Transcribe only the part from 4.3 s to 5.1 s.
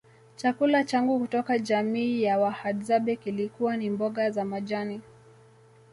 za majani